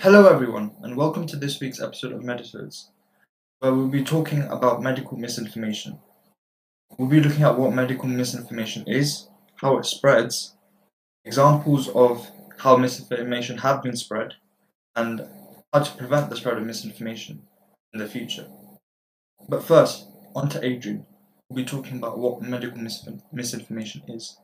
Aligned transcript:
Hello, 0.00 0.26
everyone, 0.26 0.72
and 0.82 0.94
welcome 0.94 1.26
to 1.26 1.36
this 1.36 1.58
week's 1.58 1.80
episode 1.80 2.12
of 2.12 2.22
Medisodes, 2.22 2.90
where 3.60 3.72
we'll 3.72 3.88
be 3.88 4.04
talking 4.04 4.42
about 4.42 4.82
medical 4.82 5.16
misinformation. 5.16 5.98
We'll 6.98 7.08
be 7.08 7.18
looking 7.18 7.44
at 7.44 7.58
what 7.58 7.72
medical 7.72 8.06
misinformation 8.06 8.86
is, 8.86 9.26
how 9.54 9.78
it 9.78 9.86
spreads, 9.86 10.54
examples 11.24 11.88
of 11.88 12.30
how 12.58 12.76
misinformation 12.76 13.56
have 13.58 13.82
been 13.82 13.96
spread, 13.96 14.34
and 14.94 15.26
how 15.72 15.80
to 15.80 15.96
prevent 15.96 16.28
the 16.28 16.36
spread 16.36 16.58
of 16.58 16.66
misinformation 16.66 17.44
in 17.94 17.98
the 17.98 18.06
future. 18.06 18.48
But 19.48 19.64
first, 19.64 20.08
on 20.34 20.50
to 20.50 20.62
Adrian, 20.62 21.06
who'll 21.48 21.56
be 21.56 21.64
talking 21.64 21.96
about 21.96 22.18
what 22.18 22.42
medical 22.42 22.86
misinformation 23.32 24.02
is. 24.08 24.36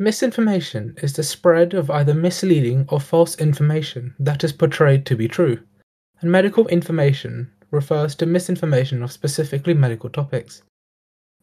Misinformation 0.00 0.96
is 1.02 1.12
the 1.12 1.22
spread 1.22 1.72
of 1.72 1.88
either 1.88 2.14
misleading 2.14 2.84
or 2.88 2.98
false 2.98 3.36
information 3.36 4.12
that 4.18 4.42
is 4.42 4.52
portrayed 4.52 5.06
to 5.06 5.14
be 5.14 5.28
true, 5.28 5.62
and 6.20 6.32
medical 6.32 6.66
information 6.66 7.52
refers 7.70 8.16
to 8.16 8.26
misinformation 8.26 9.04
of 9.04 9.12
specifically 9.12 9.72
medical 9.72 10.10
topics. 10.10 10.62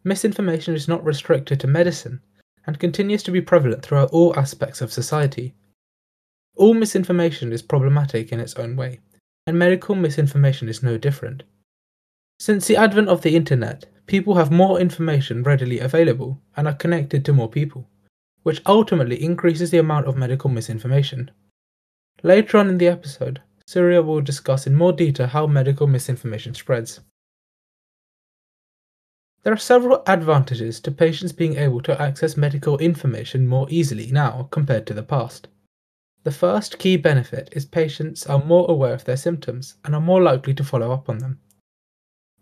Misinformation 0.03 0.75
is 0.75 0.89
not 0.89 1.05
restricted 1.05 1.61
to 1.61 1.67
medicine 1.67 2.19
and 2.67 2.77
continues 2.77 3.23
to 3.23 3.31
be 3.31 3.39
prevalent 3.39 3.83
throughout 3.83 4.09
all 4.09 4.37
aspects 4.37 4.81
of 4.81 4.91
society. 4.91 5.55
All 6.57 6.73
misinformation 6.73 7.53
is 7.53 7.61
problematic 7.61 8.33
in 8.33 8.41
its 8.41 8.55
own 8.55 8.75
way, 8.75 8.99
and 9.47 9.57
medical 9.57 9.95
misinformation 9.95 10.67
is 10.67 10.83
no 10.83 10.97
different. 10.97 11.43
Since 12.37 12.67
the 12.67 12.75
advent 12.75 13.07
of 13.07 13.21
the 13.21 13.33
internet, 13.33 13.85
people 14.07 14.35
have 14.35 14.51
more 14.51 14.77
information 14.77 15.41
readily 15.41 15.79
available 15.79 16.41
and 16.57 16.67
are 16.67 16.73
connected 16.73 17.23
to 17.23 17.33
more 17.33 17.49
people 17.49 17.87
which 18.43 18.61
ultimately 18.65 19.21
increases 19.21 19.71
the 19.71 19.77
amount 19.77 20.07
of 20.07 20.17
medical 20.17 20.49
misinformation. 20.49 21.31
Later 22.23 22.57
on 22.57 22.69
in 22.69 22.77
the 22.77 22.87
episode, 22.87 23.41
Surya 23.65 24.01
will 24.01 24.21
discuss 24.21 24.67
in 24.67 24.75
more 24.75 24.93
detail 24.93 25.27
how 25.27 25.47
medical 25.47 25.87
misinformation 25.87 26.53
spreads. 26.53 26.99
There 29.43 29.53
are 29.53 29.57
several 29.57 30.03
advantages 30.05 30.79
to 30.81 30.91
patients 30.91 31.31
being 31.31 31.55
able 31.55 31.81
to 31.81 31.99
access 31.99 32.37
medical 32.37 32.77
information 32.77 33.47
more 33.47 33.65
easily 33.69 34.11
now 34.11 34.47
compared 34.51 34.85
to 34.87 34.93
the 34.93 35.03
past. 35.03 35.47
The 36.23 36.31
first 36.31 36.77
key 36.77 36.97
benefit 36.97 37.49
is 37.53 37.65
patients 37.65 38.27
are 38.27 38.43
more 38.43 38.69
aware 38.69 38.93
of 38.93 39.05
their 39.05 39.17
symptoms 39.17 39.77
and 39.83 39.95
are 39.95 40.01
more 40.01 40.21
likely 40.21 40.53
to 40.53 40.63
follow 40.63 40.91
up 40.91 41.09
on 41.09 41.17
them. 41.17 41.39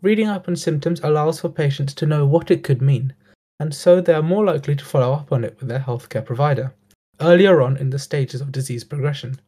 Reading 0.02 0.28
up 0.28 0.50
on 0.50 0.58
symptoms 0.58 1.00
allows 1.02 1.40
for 1.40 1.50
patients 1.50 1.94
to 1.94 2.06
know 2.06 2.26
what 2.26 2.52
it 2.52 2.64
could 2.64 2.82
mean 2.82 3.14
and 3.60 3.74
so 3.74 4.00
they 4.00 4.14
are 4.14 4.22
more 4.22 4.46
likely 4.46 4.76
to 4.76 4.86
follow 4.86 5.14
up 5.14 5.32
on 5.32 5.44
it 5.44 5.58
with 5.60 5.68
their 5.70 5.80
healthcare 5.80 6.24
provider 6.24 6.74
earlier 7.22 7.62
on 7.62 7.76
in 7.78 7.90
the 7.90 8.00
stages 8.00 8.42
of 8.42 8.52
disease 8.52 8.84
progression. 8.84 9.40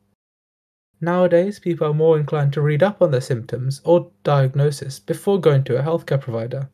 Nowadays, 0.99 1.57
people 1.59 1.87
are 1.87 1.93
more 1.93 2.19
inclined 2.19 2.53
to 2.53 2.61
read 2.61 2.83
up 2.83 3.01
on 3.01 3.11
their 3.11 3.21
symptoms 3.21 3.81
or 3.83 4.11
diagnosis 4.23 4.99
before 4.99 5.39
going 5.39 5.63
to 5.63 5.77
a 5.77 5.83
healthcare 5.83 6.21
provider, 6.21 6.69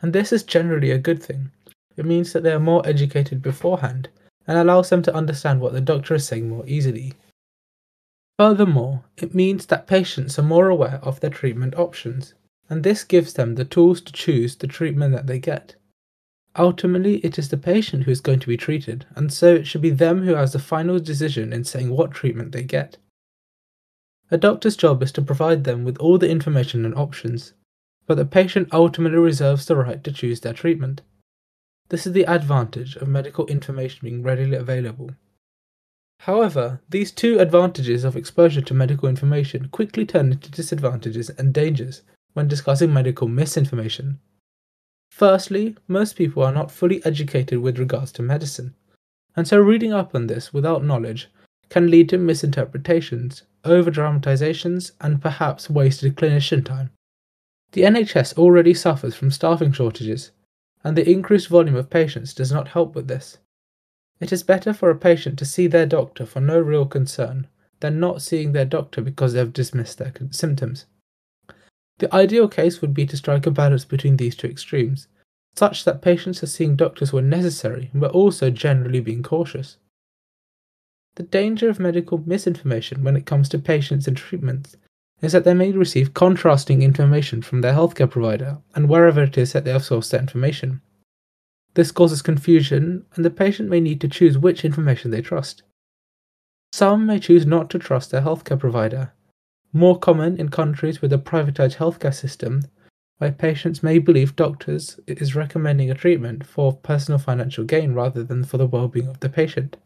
and 0.00 0.12
this 0.12 0.32
is 0.32 0.42
generally 0.44 0.90
a 0.90 0.98
good 0.98 1.22
thing. 1.22 1.50
It 1.96 2.04
means 2.04 2.32
that 2.32 2.44
they 2.44 2.52
are 2.52 2.60
more 2.60 2.86
educated 2.86 3.42
beforehand 3.42 4.08
and 4.46 4.56
allows 4.56 4.90
them 4.90 5.02
to 5.02 5.14
understand 5.14 5.60
what 5.60 5.72
the 5.72 5.80
doctor 5.80 6.14
is 6.14 6.26
saying 6.26 6.48
more 6.48 6.64
easily. 6.66 7.14
Furthermore, 8.38 9.02
it 9.16 9.34
means 9.34 9.66
that 9.66 9.88
patients 9.88 10.38
are 10.38 10.42
more 10.42 10.68
aware 10.68 11.00
of 11.02 11.18
their 11.18 11.30
treatment 11.30 11.74
options, 11.74 12.34
and 12.70 12.84
this 12.84 13.02
gives 13.02 13.32
them 13.32 13.56
the 13.56 13.64
tools 13.64 14.00
to 14.02 14.12
choose 14.12 14.54
the 14.54 14.68
treatment 14.68 15.12
that 15.12 15.26
they 15.26 15.40
get. 15.40 15.74
Ultimately, 16.58 17.18
it 17.18 17.38
is 17.38 17.48
the 17.48 17.56
patient 17.56 18.02
who 18.02 18.10
is 18.10 18.20
going 18.20 18.40
to 18.40 18.48
be 18.48 18.56
treated, 18.56 19.06
and 19.14 19.32
so 19.32 19.54
it 19.54 19.66
should 19.66 19.80
be 19.80 19.90
them 19.90 20.24
who 20.24 20.34
has 20.34 20.52
the 20.52 20.58
final 20.58 20.98
decision 20.98 21.52
in 21.52 21.62
saying 21.62 21.90
what 21.90 22.10
treatment 22.10 22.50
they 22.50 22.64
get. 22.64 22.96
A 24.32 24.36
doctor's 24.36 24.76
job 24.76 25.00
is 25.02 25.12
to 25.12 25.22
provide 25.22 25.62
them 25.62 25.84
with 25.84 25.96
all 25.98 26.18
the 26.18 26.28
information 26.28 26.84
and 26.84 26.94
options, 26.96 27.54
but 28.08 28.16
the 28.16 28.26
patient 28.26 28.68
ultimately 28.72 29.18
reserves 29.18 29.66
the 29.66 29.76
right 29.76 30.02
to 30.02 30.10
choose 30.10 30.40
their 30.40 30.52
treatment. 30.52 31.00
This 31.90 32.06
is 32.06 32.12
the 32.12 32.26
advantage 32.26 32.96
of 32.96 33.06
medical 33.06 33.46
information 33.46 34.00
being 34.02 34.24
readily 34.24 34.56
available. 34.56 35.12
However, 36.20 36.80
these 36.88 37.12
two 37.12 37.38
advantages 37.38 38.02
of 38.02 38.16
exposure 38.16 38.62
to 38.62 38.74
medical 38.74 39.08
information 39.08 39.68
quickly 39.68 40.04
turn 40.04 40.32
into 40.32 40.50
disadvantages 40.50 41.30
and 41.30 41.54
dangers 41.54 42.02
when 42.32 42.48
discussing 42.48 42.92
medical 42.92 43.28
misinformation. 43.28 44.18
Firstly, 45.18 45.74
most 45.88 46.14
people 46.14 46.44
are 46.44 46.52
not 46.52 46.70
fully 46.70 47.04
educated 47.04 47.58
with 47.58 47.76
regards 47.76 48.12
to 48.12 48.22
medicine, 48.22 48.76
and 49.34 49.48
so 49.48 49.58
reading 49.58 49.92
up 49.92 50.14
on 50.14 50.28
this 50.28 50.52
without 50.54 50.84
knowledge 50.84 51.28
can 51.70 51.90
lead 51.90 52.08
to 52.10 52.18
misinterpretations, 52.18 53.42
over 53.64 53.90
dramatizations, 53.90 54.92
and 55.00 55.20
perhaps 55.20 55.68
wasted 55.68 56.14
clinician 56.14 56.64
time. 56.64 56.90
The 57.72 57.82
NHS 57.82 58.38
already 58.38 58.72
suffers 58.72 59.16
from 59.16 59.32
staffing 59.32 59.72
shortages, 59.72 60.30
and 60.84 60.96
the 60.96 61.10
increased 61.10 61.48
volume 61.48 61.74
of 61.74 61.90
patients 61.90 62.32
does 62.32 62.52
not 62.52 62.68
help 62.68 62.94
with 62.94 63.08
this. 63.08 63.38
It 64.20 64.32
is 64.32 64.44
better 64.44 64.72
for 64.72 64.88
a 64.88 64.94
patient 64.96 65.36
to 65.40 65.44
see 65.44 65.66
their 65.66 65.86
doctor 65.86 66.26
for 66.26 66.38
no 66.38 66.60
real 66.60 66.86
concern 66.86 67.48
than 67.80 67.98
not 67.98 68.22
seeing 68.22 68.52
their 68.52 68.64
doctor 68.64 69.00
because 69.00 69.32
they 69.32 69.40
have 69.40 69.52
dismissed 69.52 69.98
their 69.98 70.12
symptoms. 70.30 70.86
The 71.98 72.14
ideal 72.14 72.48
case 72.48 72.80
would 72.80 72.94
be 72.94 73.06
to 73.06 73.16
strike 73.16 73.46
a 73.46 73.50
balance 73.50 73.84
between 73.84 74.16
these 74.16 74.36
two 74.36 74.46
extremes, 74.46 75.08
such 75.54 75.84
that 75.84 76.02
patients 76.02 76.42
are 76.42 76.46
seeing 76.46 76.76
doctors 76.76 77.12
when 77.12 77.28
necessary 77.28 77.90
but 77.92 78.12
also 78.12 78.50
generally 78.50 79.00
being 79.00 79.22
cautious. 79.22 79.78
The 81.16 81.24
danger 81.24 81.68
of 81.68 81.80
medical 81.80 82.18
misinformation 82.18 83.02
when 83.02 83.16
it 83.16 83.26
comes 83.26 83.48
to 83.48 83.58
patients 83.58 84.06
and 84.06 84.16
treatments 84.16 84.76
is 85.20 85.32
that 85.32 85.42
they 85.42 85.54
may 85.54 85.72
receive 85.72 86.14
contrasting 86.14 86.82
information 86.82 87.42
from 87.42 87.60
their 87.60 87.72
healthcare 87.72 88.08
provider 88.08 88.58
and 88.76 88.88
wherever 88.88 89.24
it 89.24 89.36
is 89.36 89.52
that 89.52 89.64
they 89.64 89.72
have 89.72 89.82
sourced 89.82 90.10
their 90.10 90.20
information. 90.20 90.80
This 91.74 91.90
causes 91.90 92.22
confusion, 92.22 93.04
and 93.14 93.24
the 93.24 93.30
patient 93.30 93.68
may 93.68 93.80
need 93.80 94.00
to 94.00 94.08
choose 94.08 94.38
which 94.38 94.64
information 94.64 95.10
they 95.10 95.22
trust. 95.22 95.62
Some 96.72 97.06
may 97.06 97.18
choose 97.18 97.46
not 97.46 97.70
to 97.70 97.78
trust 97.78 98.10
their 98.10 98.22
healthcare 98.22 98.58
provider 98.58 99.12
more 99.72 99.98
common 99.98 100.36
in 100.36 100.48
countries 100.48 101.02
with 101.02 101.12
a 101.12 101.18
privatized 101.18 101.76
healthcare 101.76 102.14
system, 102.14 102.62
where 103.18 103.32
patients 103.32 103.82
may 103.82 103.98
believe 103.98 104.36
doctors 104.36 105.00
is 105.06 105.34
recommending 105.34 105.90
a 105.90 105.94
treatment 105.94 106.46
for 106.46 106.72
personal 106.72 107.18
financial 107.18 107.64
gain 107.64 107.92
rather 107.92 108.22
than 108.22 108.44
for 108.44 108.58
the 108.58 108.66
well-being 108.66 109.08
of 109.08 109.20
the 109.20 109.28
patient. 109.28 109.76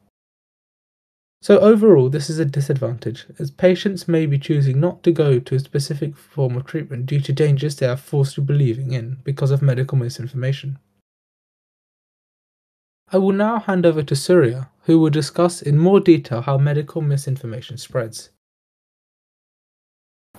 So 1.40 1.58
overall, 1.58 2.08
this 2.08 2.30
is 2.30 2.38
a 2.38 2.44
disadvantage, 2.44 3.26
as 3.40 3.50
patients 3.50 4.06
may 4.06 4.26
be 4.26 4.38
choosing 4.38 4.78
not 4.78 5.02
to 5.02 5.10
go 5.10 5.40
to 5.40 5.54
a 5.56 5.58
specific 5.58 6.16
form 6.16 6.56
of 6.56 6.66
treatment 6.66 7.06
due 7.06 7.20
to 7.20 7.32
dangers 7.32 7.74
they 7.74 7.86
are 7.88 7.96
forced 7.96 8.36
to 8.36 8.40
believing 8.42 8.92
in 8.92 9.18
because 9.24 9.50
of 9.50 9.60
medical 9.60 9.98
misinformation. 9.98 10.78
I 13.10 13.18
will 13.18 13.32
now 13.32 13.58
hand 13.58 13.84
over 13.84 14.04
to 14.04 14.14
Surya, 14.14 14.70
who 14.84 15.00
will 15.00 15.10
discuss 15.10 15.62
in 15.62 15.78
more 15.78 15.98
detail 15.98 16.42
how 16.42 16.58
medical 16.58 17.02
misinformation 17.02 17.76
spreads. 17.76 18.30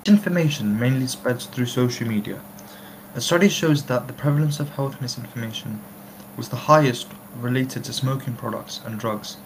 Misinformation 0.06 0.78
mainly 0.78 1.08
spreads 1.08 1.46
through 1.46 1.66
social 1.66 2.06
media. 2.06 2.42
A 3.16 3.22
study 3.22 3.48
shows 3.48 3.84
that 3.84 4.06
the 4.06 4.12
prevalence 4.12 4.60
of 4.60 4.68
health 4.72 5.00
misinformation 5.00 5.80
was 6.36 6.50
the 6.50 6.68
highest 6.68 7.08
related 7.40 7.86
to 7.86 7.94
smoking 7.94 8.36
products 8.36 8.82
and 8.84 9.00
drugs. 9.00 9.38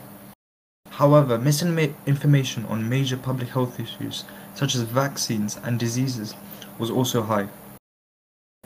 However, 0.90 1.38
misinformation 1.38 2.66
on 2.66 2.90
major 2.90 3.18
public 3.18 3.50
health 3.50 3.80
issues 3.80 4.24
such 4.56 4.74
as 4.74 4.82
vaccines 4.82 5.60
and 5.62 5.78
diseases 5.78 6.34
was 6.80 6.90
also 6.90 7.22
high. 7.22 7.50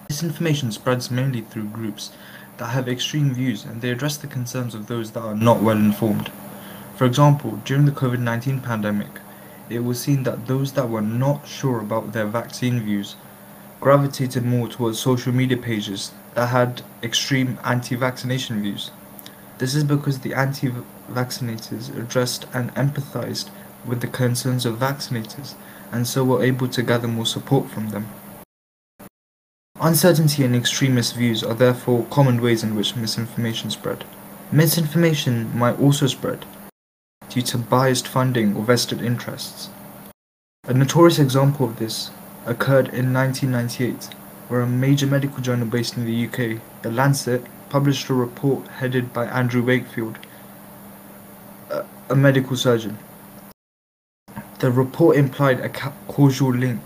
Misinformation 0.07 0.71
spreads 0.71 1.11
mainly 1.11 1.41
through 1.41 1.65
groups 1.65 2.11
that 2.55 2.67
have 2.67 2.87
extreme 2.87 3.33
views 3.33 3.65
and 3.65 3.81
they 3.81 3.89
address 3.89 4.15
the 4.15 4.27
concerns 4.27 4.73
of 4.73 4.87
those 4.87 5.11
that 5.11 5.23
are 5.23 5.35
not 5.35 5.61
well 5.61 5.77
informed. 5.77 6.31
For 6.95 7.03
example, 7.03 7.59
during 7.65 7.83
the 7.83 7.91
COVID 7.91 8.19
19 8.19 8.61
pandemic, 8.61 9.09
it 9.71 9.83
was 9.83 9.99
seen 9.99 10.23
that 10.23 10.47
those 10.47 10.73
that 10.73 10.89
were 10.89 11.01
not 11.01 11.47
sure 11.47 11.79
about 11.79 12.11
their 12.11 12.25
vaccine 12.25 12.81
views 12.81 13.15
gravitated 13.79 14.43
more 14.43 14.67
towards 14.67 14.99
social 14.99 15.33
media 15.33 15.57
pages 15.57 16.11
that 16.35 16.47
had 16.47 16.81
extreme 17.01 17.57
anti 17.63 17.95
vaccination 17.95 18.61
views. 18.61 18.91
This 19.57 19.73
is 19.73 19.83
because 19.83 20.19
the 20.19 20.33
anti 20.33 20.71
vaccinators 21.09 21.95
addressed 21.97 22.45
and 22.53 22.73
empathized 22.75 23.49
with 23.85 24.01
the 24.01 24.07
concerns 24.07 24.65
of 24.65 24.77
vaccinators 24.77 25.55
and 25.91 26.05
so 26.05 26.23
were 26.23 26.43
able 26.43 26.67
to 26.67 26.83
gather 26.83 27.07
more 27.07 27.25
support 27.25 27.69
from 27.69 27.89
them. 27.89 28.07
Uncertainty 29.79 30.43
and 30.43 30.55
extremist 30.55 31.15
views 31.15 31.43
are 31.43 31.55
therefore 31.55 32.05
common 32.11 32.41
ways 32.41 32.63
in 32.63 32.75
which 32.75 32.95
misinformation 32.95 33.71
spread. 33.71 34.05
Misinformation 34.51 35.57
might 35.57 35.79
also 35.79 36.07
spread 36.07 36.45
due 37.31 37.41
to 37.41 37.57
biased 37.57 38.07
funding 38.07 38.55
or 38.55 38.63
vested 38.63 39.01
interests. 39.01 39.69
A 40.67 40.73
notorious 40.73 41.17
example 41.17 41.65
of 41.65 41.79
this 41.79 42.11
occurred 42.45 42.89
in 42.89 43.13
1998, 43.13 44.13
where 44.49 44.61
a 44.61 44.67
major 44.67 45.07
medical 45.07 45.39
journal 45.39 45.65
based 45.65 45.95
in 45.95 46.05
the 46.05 46.25
UK, 46.27 46.61
The 46.81 46.91
Lancet, 46.91 47.45
published 47.69 48.09
a 48.09 48.13
report 48.13 48.67
headed 48.67 49.13
by 49.13 49.25
Andrew 49.27 49.63
Wakefield, 49.63 50.17
a, 51.69 51.85
a 52.09 52.15
medical 52.15 52.57
surgeon, 52.57 52.97
The 54.59 54.69
report 54.69 55.15
implied 55.17 55.61
a 55.61 55.69
causal 55.69 56.53
link 56.53 56.81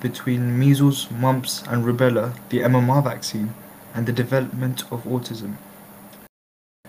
between 0.00 0.58
measles, 0.58 1.08
mumps, 1.10 1.62
and 1.68 1.84
rubella, 1.84 2.34
the 2.48 2.60
MMR 2.60 3.04
vaccine, 3.04 3.54
and 3.94 4.06
the 4.06 4.12
development 4.12 4.82
of 4.90 5.04
autism. 5.04 5.56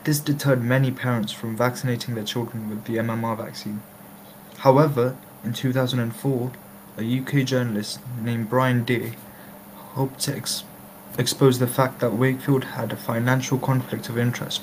This 0.03 0.19
deterred 0.19 0.61
many 0.61 0.91
parents 0.91 1.31
from 1.31 1.55
vaccinating 1.55 2.15
their 2.15 2.25
children 2.25 2.69
with 2.69 2.83
the 2.83 2.97
MMR 2.97 3.37
vaccine. 3.37 3.81
However, 4.57 5.15
in 5.45 5.53
2004, 5.53 6.51
a 6.97 7.19
UK 7.19 7.45
journalist 7.45 8.01
named 8.21 8.49
Brian 8.49 8.83
Deer 8.83 9.13
hoped 9.95 10.19
to 10.21 10.35
ex- 10.35 10.65
expose 11.17 11.59
the 11.59 11.67
fact 11.67 12.01
that 12.01 12.11
Wakefield 12.11 12.65
had 12.65 12.91
a 12.91 12.97
financial 12.97 13.57
conflict 13.57 14.09
of 14.09 14.17
interest 14.17 14.61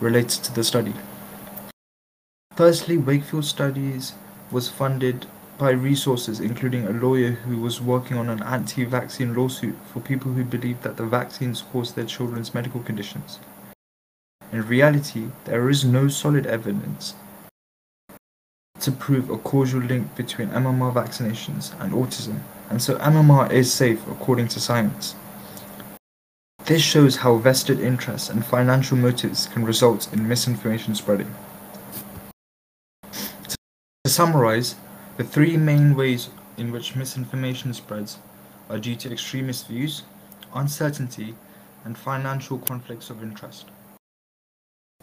related 0.00 0.42
to 0.44 0.54
the 0.54 0.64
study. 0.64 0.94
Firstly, 2.56 2.96
Wakefield 2.96 3.44
Studies 3.44 4.14
was 4.50 4.70
funded 4.70 5.26
by 5.58 5.72
resources 5.72 6.40
including 6.40 6.86
a 6.86 6.90
lawyer 6.90 7.32
who 7.32 7.58
was 7.58 7.82
working 7.82 8.16
on 8.16 8.30
an 8.30 8.42
anti 8.44 8.84
vaccine 8.84 9.34
lawsuit 9.34 9.76
for 9.92 10.00
people 10.00 10.32
who 10.32 10.42
believed 10.42 10.84
that 10.84 10.96
the 10.96 11.04
vaccines 11.04 11.60
caused 11.70 11.96
their 11.96 12.06
children's 12.06 12.54
medical 12.54 12.80
conditions. 12.80 13.38
In 14.52 14.66
reality, 14.66 15.28
there 15.44 15.68
is 15.70 15.84
no 15.84 16.08
solid 16.08 16.46
evidence 16.46 17.14
to 18.80 18.90
prove 18.90 19.30
a 19.30 19.38
causal 19.38 19.80
link 19.80 20.16
between 20.16 20.48
MMR 20.48 20.92
vaccinations 20.92 21.78
and 21.80 21.92
autism, 21.92 22.40
and 22.68 22.82
so 22.82 22.96
MMR 22.98 23.52
is 23.52 23.72
safe 23.72 24.04
according 24.08 24.48
to 24.48 24.60
science. 24.60 25.14
This 26.64 26.82
shows 26.82 27.16
how 27.16 27.36
vested 27.36 27.78
interests 27.78 28.28
and 28.28 28.44
financial 28.44 28.96
motives 28.96 29.46
can 29.46 29.64
result 29.64 30.12
in 30.12 30.26
misinformation 30.26 30.94
spreading. 30.94 31.32
To 33.12 34.10
summarize, 34.10 34.74
the 35.16 35.24
three 35.24 35.56
main 35.56 35.94
ways 35.94 36.30
in 36.56 36.72
which 36.72 36.96
misinformation 36.96 37.72
spreads 37.74 38.18
are 38.68 38.78
due 38.78 38.96
to 38.96 39.12
extremist 39.12 39.68
views, 39.68 40.02
uncertainty, 40.54 41.34
and 41.84 41.96
financial 41.96 42.58
conflicts 42.58 43.10
of 43.10 43.22
interest. 43.22 43.66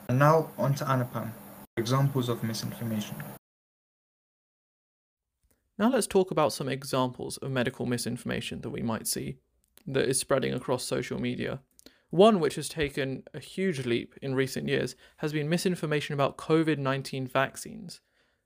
And 0.10 0.20
now 0.20 0.52
on 0.58 0.74
to 0.76 0.86
Anupam, 0.86 1.32
examples 1.76 2.30
of 2.30 2.42
misinformation. 2.42 3.18
Now 5.78 5.90
let's 5.90 6.08
talk 6.08 6.32
about 6.32 6.54
some 6.54 6.70
examples 6.70 7.36
of 7.38 7.52
medical 7.52 7.86
misinformation 7.86 8.62
that 8.62 8.70
we 8.70 8.82
might 8.82 9.06
see 9.06 9.38
that 9.86 10.08
is 10.08 10.18
spreading 10.18 10.54
across 10.54 10.86
social 10.86 11.20
media. 11.20 11.60
One 12.10 12.40
which 12.40 12.56
has 12.56 12.70
taken 12.70 13.24
a 13.34 13.40
huge 13.40 13.86
leap 13.86 14.16
in 14.22 14.34
recent 14.34 14.70
years 14.70 14.96
has 15.18 15.34
been 15.34 15.50
misinformation 15.50 16.14
about 16.14 16.38
COVID 16.38 16.78
19 16.78 17.28
vaccines. 17.28 18.00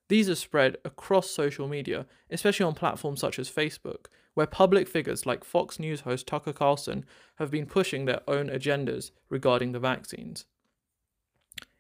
These 0.09 0.29
are 0.29 0.35
spread 0.35 0.77
across 0.83 1.29
social 1.29 1.67
media, 1.67 2.07
especially 2.31 2.65
on 2.65 2.73
platforms 2.73 3.21
such 3.21 3.37
as 3.37 3.51
Facebook, 3.51 4.07
where 4.33 4.47
public 4.47 4.87
figures 4.87 5.27
like 5.27 5.43
Fox 5.43 5.79
News 5.79 6.01
host 6.01 6.25
Tucker 6.25 6.53
Carlson 6.53 7.05
have 7.35 7.51
been 7.51 7.67
pushing 7.67 8.05
their 8.05 8.21
own 8.27 8.49
agendas 8.49 9.11
regarding 9.29 9.73
the 9.73 9.79
vaccines. 9.79 10.45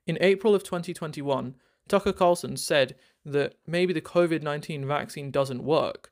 In 0.07 0.17
April 0.19 0.55
of 0.55 0.63
2021, 0.63 1.55
Tucker 1.87 2.13
Carlson 2.13 2.57
said 2.57 2.95
that 3.25 3.55
maybe 3.67 3.93
the 3.93 4.01
COVID 4.01 4.41
19 4.41 4.85
vaccine 4.85 5.31
doesn't 5.31 5.63
work, 5.63 6.11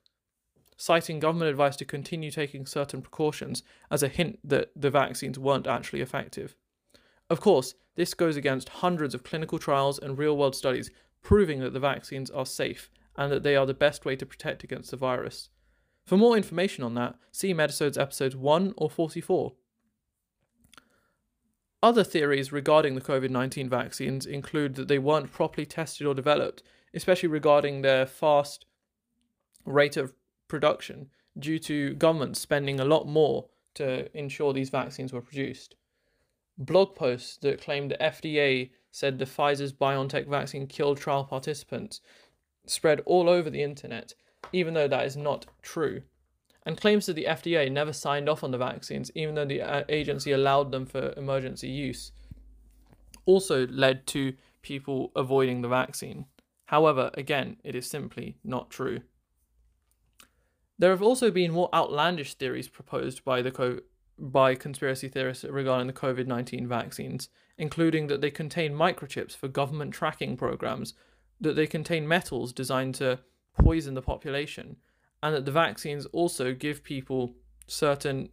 citing 0.77 1.19
government 1.19 1.49
advice 1.49 1.75
to 1.77 1.85
continue 1.85 2.31
taking 2.31 2.65
certain 2.65 3.01
precautions 3.01 3.63
as 3.89 4.03
a 4.03 4.07
hint 4.07 4.39
that 4.43 4.71
the 4.75 4.89
vaccines 4.89 5.39
weren't 5.39 5.67
actually 5.67 6.01
effective. 6.01 6.55
Of 7.29 7.41
course, 7.41 7.75
this 7.95 8.13
goes 8.13 8.35
against 8.35 8.69
hundreds 8.69 9.13
of 9.13 9.23
clinical 9.23 9.59
trials 9.59 9.99
and 9.99 10.17
real 10.17 10.37
world 10.37 10.55
studies 10.55 10.91
proving 11.21 11.59
that 11.59 11.73
the 11.73 11.79
vaccines 11.79 12.29
are 12.29 12.45
safe 12.45 12.89
and 13.15 13.31
that 13.31 13.43
they 13.43 13.55
are 13.55 13.65
the 13.65 13.73
best 13.73 14.05
way 14.05 14.15
to 14.15 14.25
protect 14.25 14.63
against 14.63 14.91
the 14.91 14.97
virus. 14.97 15.49
For 16.05 16.17
more 16.17 16.37
information 16.37 16.83
on 16.83 16.95
that, 16.95 17.15
see 17.31 17.53
Medisodes 17.53 17.97
episodes 17.97 18.35
1 18.35 18.73
or 18.77 18.89
44. 18.89 19.53
Other 21.81 22.03
theories 22.03 22.51
regarding 22.51 22.95
the 22.95 23.01
COVID 23.01 23.29
19 23.29 23.69
vaccines 23.69 24.25
include 24.25 24.75
that 24.75 24.87
they 24.87 24.99
weren't 24.99 25.31
properly 25.31 25.65
tested 25.65 26.05
or 26.05 26.13
developed, 26.13 26.61
especially 26.93 27.29
regarding 27.29 27.81
their 27.81 28.05
fast 28.05 28.65
rate 29.65 29.95
of 29.95 30.13
production, 30.47 31.09
due 31.37 31.59
to 31.59 31.93
governments 31.95 32.39
spending 32.39 32.79
a 32.79 32.85
lot 32.85 33.07
more 33.07 33.47
to 33.75 34.15
ensure 34.17 34.51
these 34.51 34.69
vaccines 34.69 35.13
were 35.13 35.21
produced. 35.21 35.75
Blog 36.57 36.95
posts 36.95 37.37
that 37.37 37.61
claimed 37.61 37.91
the 37.91 37.97
FDA 37.97 38.71
said 38.91 39.17
the 39.17 39.25
Pfizer's 39.25 39.71
BioNTech 39.71 40.27
vaccine 40.27 40.67
killed 40.67 40.97
trial 40.97 41.23
participants 41.23 42.01
spread 42.65 43.01
all 43.05 43.29
over 43.29 43.49
the 43.49 43.63
internet, 43.63 44.13
even 44.51 44.73
though 44.73 44.87
that 44.87 45.05
is 45.05 45.15
not 45.15 45.45
true. 45.61 46.01
And 46.69 46.79
claims 46.79 47.07
that 47.07 47.13
the 47.13 47.25
FDA 47.25 47.71
never 47.71 47.91
signed 47.91 48.29
off 48.29 48.43
on 48.43 48.51
the 48.51 48.57
vaccines, 48.59 49.09
even 49.15 49.33
though 49.33 49.43
the 49.43 49.59
uh, 49.59 49.85
agency 49.89 50.33
allowed 50.33 50.71
them 50.71 50.85
for 50.85 51.15
emergency 51.17 51.67
use, 51.67 52.11
also 53.25 53.65
led 53.65 54.05
to 54.05 54.35
people 54.61 55.11
avoiding 55.15 55.63
the 55.63 55.67
vaccine. 55.67 56.27
However, 56.65 57.09
again, 57.15 57.57
it 57.63 57.73
is 57.73 57.89
simply 57.89 58.37
not 58.43 58.69
true. 58.69 59.01
There 60.77 60.91
have 60.91 61.01
also 61.01 61.31
been 61.31 61.53
more 61.53 61.69
outlandish 61.73 62.35
theories 62.35 62.67
proposed 62.67 63.25
by 63.25 63.41
the 63.41 63.49
co- 63.49 63.79
by 64.19 64.53
conspiracy 64.53 65.07
theorists 65.07 65.45
regarding 65.45 65.87
the 65.87 65.93
COVID 65.93 66.27
19 66.27 66.67
vaccines, 66.67 67.29
including 67.57 68.05
that 68.09 68.21
they 68.21 68.29
contain 68.29 68.75
microchips 68.75 69.35
for 69.35 69.47
government 69.47 69.95
tracking 69.95 70.37
programs, 70.37 70.93
that 71.41 71.55
they 71.55 71.65
contain 71.65 72.07
metals 72.07 72.53
designed 72.53 72.93
to 72.93 73.21
poison 73.57 73.95
the 73.95 74.03
population, 74.03 74.75
and 75.21 75.35
that 75.35 75.45
the 75.45 75.51
vaccines 75.51 76.05
also 76.07 76.53
give 76.53 76.83
people 76.83 77.35
certain 77.67 78.29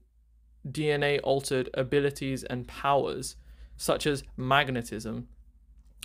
DNA 0.68 1.20
altered 1.22 1.68
abilities 1.74 2.44
and 2.44 2.66
powers, 2.66 3.36
such 3.76 4.06
as 4.06 4.24
magnetism. 4.36 5.28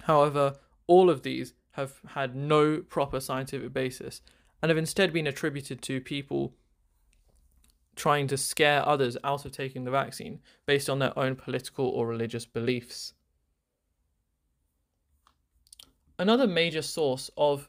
However, 0.04 0.56
all 0.88 1.10
of 1.10 1.24
these 1.24 1.54
have 1.72 2.00
had 2.10 2.36
no 2.36 2.82
proper 2.82 3.20
scientific 3.20 3.74
basis 3.74 4.22
and 4.62 4.70
have 4.70 4.78
instead 4.78 5.14
been 5.14 5.28
attributed 5.28 5.82
to 5.84 6.02
people 6.02 6.54
trying 7.96 8.28
to 8.28 8.38
scare 8.38 8.88
others 8.88 9.18
out 9.24 9.46
of 9.46 9.52
taking 9.52 9.84
the 9.84 9.92
vaccine 9.92 10.40
based 10.66 10.90
on 10.90 11.00
their 11.00 11.18
own 11.18 11.36
political 11.36 11.88
or 11.88 12.08
religious 12.08 12.46
beliefs. 12.46 13.14
Another 16.18 16.48
major 16.48 16.82
source 16.82 17.30
of 17.36 17.68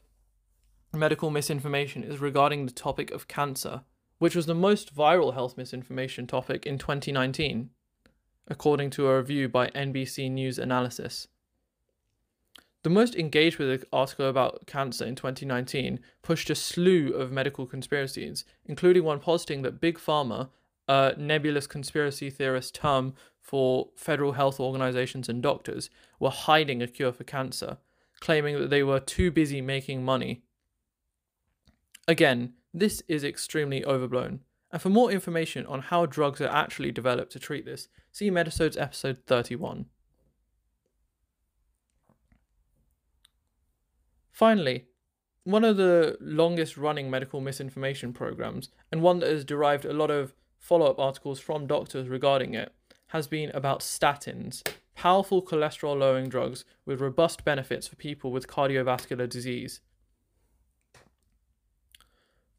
medical 0.93 1.29
misinformation 1.29 2.03
is 2.03 2.19
regarding 2.19 2.65
the 2.65 2.71
topic 2.71 3.11
of 3.11 3.27
cancer, 3.27 3.81
which 4.19 4.35
was 4.35 4.45
the 4.45 4.55
most 4.55 4.95
viral 4.95 5.33
health 5.33 5.57
misinformation 5.57 6.27
topic 6.27 6.65
in 6.65 6.77
2019, 6.77 7.69
according 8.47 8.89
to 8.91 9.07
a 9.07 9.17
review 9.17 9.49
by 9.49 9.67
NBC 9.69 10.29
News 10.31 10.59
Analysis. 10.59 11.27
The 12.83 12.89
most 12.89 13.15
engaged 13.15 13.57
with 13.57 13.81
the 13.81 13.87
article 13.93 14.27
about 14.27 14.67
cancer 14.67 15.05
in 15.05 15.15
2019 15.15 15.99
pushed 16.21 16.49
a 16.49 16.55
slew 16.55 17.13
of 17.13 17.31
medical 17.31 17.65
conspiracies, 17.65 18.43
including 18.65 19.03
one 19.03 19.19
positing 19.19 19.61
that 19.61 19.79
Big 19.79 19.97
Pharma, 19.97 20.49
a 20.87 21.13
nebulous 21.17 21.65
conspiracy 21.65 22.29
theorist 22.29 22.75
term 22.75 23.13
for 23.39 23.89
federal 23.95 24.33
health 24.33 24.59
organizations 24.59 25.29
and 25.29 25.41
doctors, 25.41 25.89
were 26.19 26.29
hiding 26.29 26.81
a 26.81 26.87
cure 26.87 27.13
for 27.13 27.23
cancer, 27.23 27.77
claiming 28.19 28.59
that 28.59 28.69
they 28.69 28.83
were 28.83 28.99
too 28.99 29.31
busy 29.31 29.61
making 29.61 30.03
money. 30.03 30.43
Again, 32.07 32.53
this 32.73 33.01
is 33.07 33.23
extremely 33.23 33.85
overblown. 33.85 34.41
And 34.71 34.81
for 34.81 34.89
more 34.89 35.11
information 35.11 35.65
on 35.67 35.81
how 35.81 36.05
drugs 36.05 36.41
are 36.41 36.47
actually 36.47 36.91
developed 36.91 37.31
to 37.33 37.39
treat 37.39 37.65
this, 37.65 37.87
see 38.11 38.29
Medisodes 38.29 38.75
episode 38.75 39.19
31. 39.27 39.85
Finally, 44.31 44.85
one 45.43 45.63
of 45.63 45.77
the 45.77 46.17
longest 46.19 46.75
running 46.77 47.09
medical 47.09 47.39
misinformation 47.39 48.11
programs, 48.13 48.69
and 48.91 49.01
one 49.01 49.19
that 49.19 49.29
has 49.29 49.45
derived 49.45 49.85
a 49.85 49.93
lot 49.93 50.09
of 50.09 50.33
follow 50.57 50.87
up 50.87 50.99
articles 50.99 51.39
from 51.39 51.67
doctors 51.67 52.07
regarding 52.09 52.53
it, 52.55 52.73
has 53.07 53.27
been 53.27 53.51
about 53.51 53.81
statins, 53.81 54.67
powerful 54.95 55.41
cholesterol 55.41 55.99
lowering 55.99 56.29
drugs 56.29 56.65
with 56.85 56.99
robust 56.99 57.45
benefits 57.45 57.87
for 57.87 57.95
people 57.95 58.31
with 58.31 58.47
cardiovascular 58.47 59.29
disease. 59.29 59.81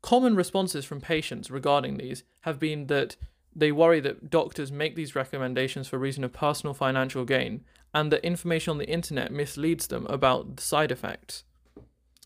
Common 0.05 0.37
responses 0.37 0.85
from 0.85 1.01
patients 1.01 1.51
regarding 1.51 1.97
these 1.97 2.25
have 2.43 2.61
been 2.61 2.89
that 2.89 3.17
they 3.57 3.73
worry 3.73 4.01
that 4.01 4.29
doctors 4.29 4.71
make 4.71 4.95
these 4.97 5.15
recommendations 5.15 5.89
for 5.89 5.99
reason 5.99 6.23
of 6.25 6.31
personal 6.35 6.75
financial 6.75 7.25
gain 7.25 7.65
and 7.95 8.13
that 8.13 8.23
information 8.23 8.73
on 8.73 8.77
the 8.77 8.87
internet 8.87 9.33
misleads 9.33 9.87
them 9.87 10.05
about 10.11 10.57
the 10.57 10.63
side 10.63 10.93
effects. 10.93 11.45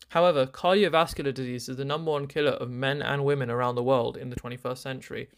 However, 0.09 0.45
cardiovascular 0.45 1.33
disease 1.33 1.69
is 1.69 1.77
the 1.77 1.85
number 1.85 2.11
one 2.11 2.27
killer 2.27 2.51
of 2.51 2.69
men 2.69 3.01
and 3.01 3.23
women 3.23 3.49
around 3.49 3.75
the 3.75 3.83
world 3.83 4.17
in 4.17 4.29
the 4.29 4.35
21st 4.35 4.77
century. 4.77 5.29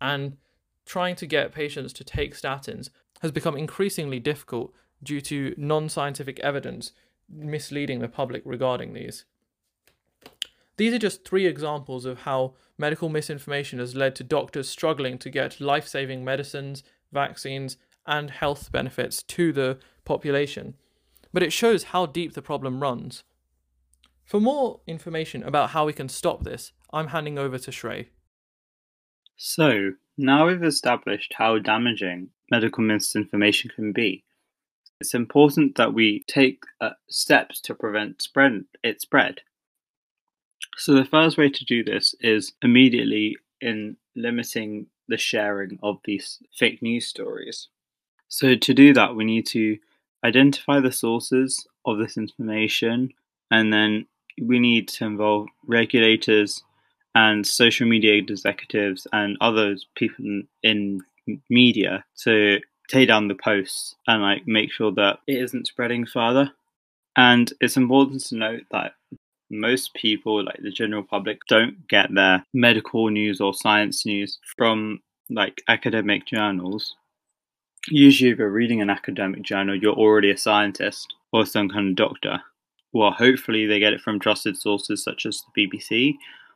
And 0.00 0.38
trying 0.84 1.14
to 1.14 1.24
get 1.24 1.52
patients 1.52 1.92
to 1.92 2.02
take 2.02 2.34
statins 2.34 2.90
has 3.20 3.30
become 3.30 3.56
increasingly 3.56 4.18
difficult 4.18 4.74
due 5.04 5.20
to 5.20 5.54
non 5.56 5.88
scientific 5.88 6.40
evidence 6.40 6.90
misleading 7.28 8.00
the 8.00 8.08
public 8.08 8.42
regarding 8.44 8.92
these. 8.92 9.24
These 10.80 10.94
are 10.94 10.98
just 10.98 11.26
three 11.26 11.44
examples 11.44 12.06
of 12.06 12.20
how 12.20 12.54
medical 12.78 13.10
misinformation 13.10 13.80
has 13.80 13.94
led 13.94 14.14
to 14.14 14.24
doctors 14.24 14.66
struggling 14.66 15.18
to 15.18 15.28
get 15.28 15.60
life 15.60 15.86
saving 15.86 16.24
medicines, 16.24 16.82
vaccines, 17.12 17.76
and 18.06 18.30
health 18.30 18.72
benefits 18.72 19.22
to 19.24 19.52
the 19.52 19.78
population. 20.06 20.76
But 21.34 21.42
it 21.42 21.52
shows 21.52 21.92
how 21.92 22.06
deep 22.06 22.32
the 22.32 22.40
problem 22.40 22.80
runs. 22.80 23.24
For 24.24 24.40
more 24.40 24.80
information 24.86 25.42
about 25.42 25.68
how 25.68 25.84
we 25.84 25.92
can 25.92 26.08
stop 26.08 26.44
this, 26.44 26.72
I'm 26.94 27.08
handing 27.08 27.38
over 27.38 27.58
to 27.58 27.70
Shrey. 27.70 28.06
So, 29.36 29.92
now 30.16 30.46
we've 30.46 30.64
established 30.64 31.34
how 31.36 31.58
damaging 31.58 32.30
medical 32.50 32.82
misinformation 32.82 33.70
can 33.76 33.92
be, 33.92 34.24
it's 35.00 35.14
important 35.14 35.76
that 35.76 35.94
we 35.94 36.24
take 36.26 36.62
uh, 36.80 36.90
steps 37.08 37.60
to 37.62 37.74
prevent 37.74 38.20
spread 38.20 38.64
its 38.84 39.02
spread. 39.02 39.40
So 40.76 40.94
the 40.94 41.04
first 41.04 41.36
way 41.36 41.50
to 41.50 41.64
do 41.64 41.84
this 41.84 42.14
is 42.20 42.52
immediately 42.62 43.36
in 43.60 43.96
limiting 44.16 44.86
the 45.08 45.18
sharing 45.18 45.78
of 45.82 45.98
these 46.04 46.38
fake 46.56 46.80
news 46.82 47.06
stories. 47.06 47.68
So 48.28 48.54
to 48.54 48.74
do 48.74 48.94
that, 48.94 49.16
we 49.16 49.24
need 49.24 49.46
to 49.48 49.78
identify 50.24 50.80
the 50.80 50.92
sources 50.92 51.66
of 51.84 51.98
this 51.98 52.16
information, 52.16 53.12
and 53.50 53.72
then 53.72 54.06
we 54.40 54.58
need 54.58 54.88
to 54.88 55.04
involve 55.04 55.48
regulators 55.66 56.62
and 57.14 57.46
social 57.46 57.86
media 57.88 58.14
executives 58.14 59.06
and 59.12 59.36
other 59.40 59.76
people 59.96 60.42
in 60.62 61.00
media 61.48 62.04
to 62.22 62.60
take 62.88 63.08
down 63.08 63.28
the 63.28 63.34
posts 63.34 63.96
and 64.06 64.22
like 64.22 64.46
make 64.46 64.70
sure 64.72 64.92
that 64.92 65.18
it 65.26 65.42
isn't 65.42 65.66
spreading 65.66 66.06
further. 66.06 66.52
And 67.16 67.52
it's 67.60 67.76
important 67.76 68.24
to 68.26 68.36
note 68.36 68.62
that 68.70 68.94
most 69.50 69.94
people, 69.94 70.44
like 70.44 70.60
the 70.62 70.70
general 70.70 71.02
public, 71.02 71.40
don't 71.48 71.86
get 71.88 72.14
their 72.14 72.44
medical 72.54 73.08
news 73.08 73.40
or 73.40 73.52
science 73.52 74.06
news 74.06 74.38
from 74.56 75.00
like 75.28 75.62
academic 75.68 76.26
journals. 76.26 76.94
Usually, 77.88 78.30
if 78.30 78.38
you're 78.38 78.50
reading 78.50 78.80
an 78.80 78.90
academic 78.90 79.42
journal, 79.42 79.74
you're 79.74 79.94
already 79.94 80.30
a 80.30 80.36
scientist 80.36 81.14
or 81.32 81.46
some 81.46 81.68
kind 81.68 81.90
of 81.90 81.96
doctor. 81.96 82.40
Well, 82.92 83.12
hopefully, 83.12 83.66
they 83.66 83.78
get 83.78 83.92
it 83.92 84.00
from 84.00 84.20
trusted 84.20 84.56
sources 84.56 85.02
such 85.02 85.26
as 85.26 85.42
the 85.54 85.66
BBC. 85.66 86.14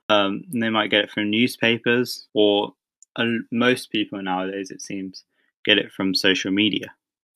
Um, 0.08 0.44
they 0.52 0.70
might 0.70 0.90
get 0.90 1.04
it 1.04 1.10
from 1.10 1.30
newspapers, 1.30 2.26
or 2.34 2.74
uh, 3.16 3.24
most 3.50 3.90
people 3.90 4.20
nowadays, 4.20 4.70
it 4.70 4.82
seems, 4.82 5.24
get 5.64 5.78
it 5.78 5.90
from 5.92 6.14
social 6.14 6.50
media. 6.50 6.92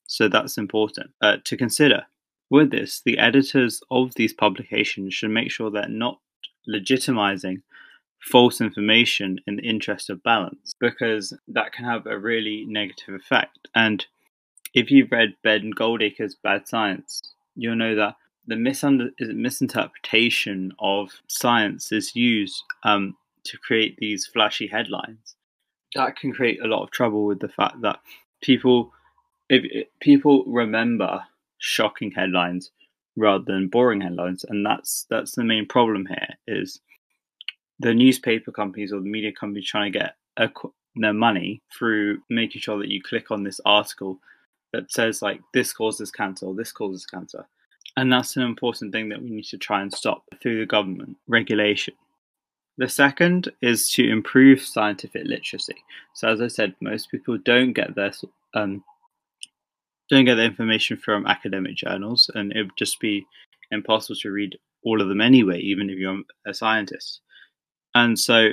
So 0.07 0.29
that's 0.29 0.59
important 0.59 1.11
uh, 1.21 1.37
to 1.45 1.57
consider. 1.57 2.05
With 2.51 2.71
this, 2.71 3.03
the 3.05 3.19
editors 3.19 3.83
of 3.91 4.15
these 4.15 4.33
publications 4.33 5.15
should 5.15 5.31
make 5.31 5.51
sure 5.51 5.71
they're 5.71 5.89
not 5.89 6.19
legitimizing 6.69 7.63
false 8.21 8.61
information 8.61 9.39
in 9.47 9.57
the 9.57 9.63
interest 9.63 10.11
of 10.11 10.23
balance 10.23 10.75
because 10.81 11.33
that 11.49 11.73
can 11.73 11.85
have 11.85 12.07
a 12.07 12.19
really 12.19 12.65
negative 12.67 13.15
effect. 13.15 13.69
And 13.75 14.05
if 14.75 14.91
you've 14.91 15.13
read 15.13 15.35
Ben 15.43 15.71
Goldacre's 15.79 16.35
Bad 16.35 16.67
Science, 16.67 17.23
you'll 17.55 17.77
know 17.77 17.95
that 17.95 18.17
the 18.47 18.55
misunder- 18.55 19.13
misinterpretation 19.21 20.73
of 20.79 21.11
science 21.29 21.93
is 21.93 22.17
used 22.17 22.63
um, 22.83 23.17
to 23.45 23.59
create 23.59 23.97
these 23.99 24.27
flashy 24.27 24.67
headlines 24.67 25.37
that 25.95 26.17
can 26.17 26.33
create 26.33 26.61
a 26.63 26.67
lot 26.67 26.83
of 26.83 26.91
trouble 26.91 27.25
with 27.25 27.41
the 27.41 27.49
fact 27.49 27.81
that 27.83 28.01
people 28.43 28.93
if 29.49 29.87
people 30.01 30.45
remember 30.47 31.23
shocking 31.59 32.11
headlines 32.11 32.71
rather 33.17 33.45
than 33.45 33.69
boring 33.69 34.01
headlines. 34.01 34.45
And 34.49 34.65
that's 34.65 35.07
that's 35.11 35.35
the 35.35 35.45
main 35.45 35.67
problem 35.67 36.07
here 36.07 36.29
is 36.47 36.81
the 37.81 37.95
newspaper 37.95 38.53
companies 38.53 38.93
or 38.93 39.01
the 39.01 39.09
media 39.09 39.33
companies 39.33 39.67
trying 39.67 39.93
to 39.93 39.99
get 39.99 40.17
a, 40.37 40.51
their 40.97 41.13
money 41.13 41.63
through 41.77 42.19
making 42.29 42.61
sure 42.61 42.79
that 42.79 42.89
you 42.89 43.03
click 43.03 43.31
on 43.31 43.43
this 43.43 43.61
article 43.65 44.19
that 44.73 44.91
says 44.91 45.23
like 45.23 45.41
this 45.55 45.73
causes 45.73 46.11
cancer 46.11 46.47
or 46.47 46.55
this 46.55 46.73
causes 46.73 47.07
cancer. 47.07 47.47
And 47.97 48.13
that's 48.13 48.37
an 48.37 48.43
important 48.43 48.93
thing 48.93 49.09
that 49.09 49.23
we 49.23 49.31
need 49.31 49.45
to 49.47 49.59
try 49.59 49.83
and 49.83 49.93
stop 49.93 50.23
through 50.41 50.61
the 50.61 50.67
government 50.67 51.17
regulation. 51.27 51.95
The 52.77 52.89
second 52.89 53.51
is 53.61 53.89
to 53.91 54.09
improve 54.09 54.61
scientific 54.61 55.25
literacy. 55.25 55.75
So, 56.15 56.29
as 56.29 56.41
I 56.41 56.47
said, 56.47 56.77
most 56.81 57.11
people 57.11 57.37
don't 57.39 57.73
get 57.73 57.97
their 57.97 58.13
um, 58.55 58.85
don't 60.11 60.25
get 60.25 60.37
the 60.37 60.45
information 60.45 60.97
from 60.97 61.27
academic 61.27 61.77
journals, 61.77 62.31
and 62.35 62.53
it 62.53 62.63
would 62.63 62.77
just 62.77 63.01
be 63.01 63.27
impossible 63.71 64.17
to 64.21 64.31
read 64.31 64.59
all 64.85 65.01
of 65.01 65.09
them 65.09 65.21
anyway, 65.21 65.61
even 65.61 65.91
if 65.91 65.99
you're 65.99 66.23
a 66.47 66.55
scientist. 66.55 67.21
And 67.95 68.19
so, 68.19 68.51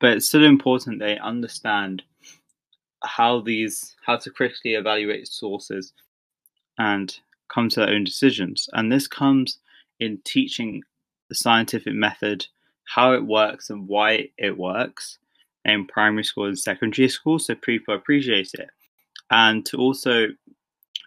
but 0.00 0.14
it's 0.14 0.28
still 0.28 0.44
important 0.44 0.98
they 0.98 1.18
understand 1.18 2.02
how 3.02 3.40
these 3.40 3.96
how 4.04 4.16
to 4.16 4.30
critically 4.30 4.74
evaluate 4.74 5.26
sources 5.28 5.92
and 6.78 7.18
come 7.52 7.68
to 7.68 7.80
their 7.80 7.90
own 7.90 8.04
decisions. 8.04 8.68
And 8.72 8.90
this 8.90 9.06
comes 9.06 9.58
in 9.98 10.20
teaching 10.24 10.82
the 11.28 11.34
scientific 11.34 11.94
method 11.94 12.46
how 12.84 13.12
it 13.12 13.24
works 13.24 13.70
and 13.70 13.86
why 13.86 14.30
it 14.36 14.56
works 14.58 15.18
in 15.64 15.86
primary 15.86 16.24
school 16.24 16.46
and 16.46 16.58
secondary 16.58 17.08
school 17.08 17.38
so 17.38 17.54
people 17.54 17.94
appreciate 17.94 18.50
it. 18.54 18.70
And 19.30 19.64
to 19.66 19.76
also 19.76 20.28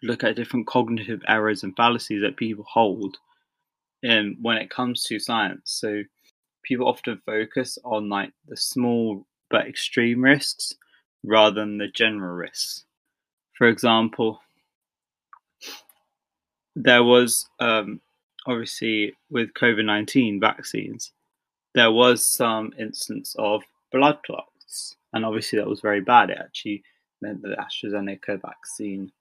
look 0.04 0.24
at 0.24 0.36
different 0.36 0.68
cognitive 0.68 1.22
errors 1.28 1.64
and 1.64 1.76
fallacies 1.76 2.22
that 2.22 2.38
people 2.38 2.66
hold 2.68 3.18
in, 4.04 4.38
when 4.42 4.58
it 4.58 4.70
comes 4.70 5.04
to 5.04 5.18
science. 5.18 5.62
So 5.66 6.04
people 6.64 6.88
often 6.88 7.22
focus 7.26 7.78
on 7.84 8.10
like 8.10 8.32
the 8.48 8.58
small 8.58 9.26
but 9.50 9.68
extreme 9.68 10.22
risks 10.24 10.74
rather 11.24 11.62
than 11.62 11.78
the 11.78 11.88
general 11.88 12.36
risks. 12.36 12.86
For 13.54 13.68
example, 13.68 14.42
there 16.76 17.04
was 17.04 17.48
um, 17.60 18.02
obviously 18.46 19.14
with 19.30 19.54
COVID 19.54 19.86
19 19.86 20.40
vaccines, 20.40 21.12
there 21.74 21.92
was 21.92 22.26
some 22.26 22.74
instance 22.78 23.36
of 23.38 23.64
blood 23.92 24.20
clots, 24.26 24.96
and 25.14 25.26
obviously 25.26 25.60
that 25.60 25.68
was 25.68 25.82
very 25.82 26.02
bad. 26.02 26.30
It 26.30 26.40
actually 26.40 26.84
meant 27.22 27.42
that 27.42 27.50
the 27.50 27.88
AstraZeneca 27.88 28.42
vaccine 28.42 29.12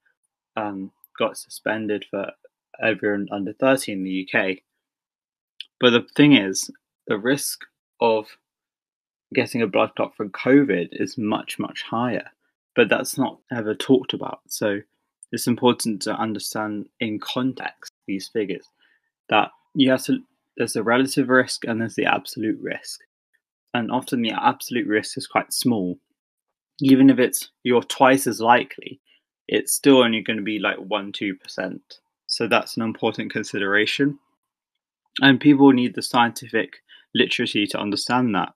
um, 0.55 0.91
got 1.17 1.37
suspended 1.37 2.05
for 2.09 2.31
everyone 2.81 3.27
under 3.31 3.53
30 3.53 3.91
in 3.91 4.03
the 4.03 4.27
UK. 4.27 4.57
But 5.79 5.91
the 5.91 6.05
thing 6.15 6.33
is, 6.33 6.69
the 7.07 7.17
risk 7.17 7.61
of 7.99 8.27
getting 9.33 9.61
a 9.61 9.67
blood 9.67 9.91
clot 9.95 10.15
from 10.15 10.29
COVID 10.29 10.89
is 10.91 11.17
much, 11.17 11.59
much 11.59 11.83
higher, 11.83 12.29
but 12.75 12.89
that's 12.89 13.17
not 13.17 13.39
ever 13.51 13.73
talked 13.73 14.13
about. 14.13 14.41
So 14.47 14.79
it's 15.31 15.47
important 15.47 16.01
to 16.03 16.13
understand 16.13 16.87
in 16.99 17.19
context 17.19 17.91
these 18.07 18.27
figures 18.27 18.65
that 19.29 19.49
you 19.73 19.89
have 19.89 20.03
to 20.03 20.19
there's 20.57 20.75
a 20.75 20.83
relative 20.83 21.29
risk 21.29 21.65
and 21.65 21.81
there's 21.81 21.95
the 21.95 22.05
absolute 22.05 22.59
risk. 22.61 22.99
And 23.73 23.91
often 23.91 24.21
the 24.21 24.33
absolute 24.39 24.87
risk 24.87 25.17
is 25.17 25.25
quite 25.25 25.51
small. 25.51 25.97
Even 26.79 27.09
if 27.09 27.17
it's 27.17 27.49
you're 27.63 27.81
twice 27.81 28.27
as 28.27 28.39
likely, 28.39 28.99
it's 29.47 29.73
still 29.73 30.03
only 30.03 30.21
going 30.21 30.37
to 30.37 30.43
be 30.43 30.59
like 30.59 30.77
1 30.77 31.11
2%. 31.11 31.79
So 32.27 32.47
that's 32.47 32.77
an 32.77 32.83
important 32.83 33.31
consideration. 33.31 34.19
And 35.21 35.39
people 35.39 35.71
need 35.71 35.95
the 35.95 36.01
scientific 36.01 36.77
literacy 37.13 37.67
to 37.67 37.79
understand 37.79 38.33
that. 38.35 38.53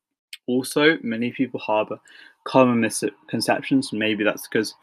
Also, 0.47 0.97
many 1.03 1.31
people 1.31 1.59
harbor 1.59 1.99
common 2.47 2.79
misconceptions. 2.79 3.91
Maybe 3.91 4.23
that's 4.23 4.47
because 4.47 4.73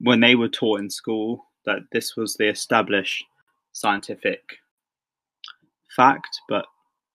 when 0.00 0.20
they 0.20 0.34
were 0.34 0.48
taught 0.48 0.80
in 0.80 0.90
school 0.90 1.46
that 1.64 1.78
this 1.92 2.16
was 2.16 2.34
the 2.34 2.48
established 2.48 3.24
scientific 3.72 4.58
fact, 5.94 6.40
but 6.48 6.66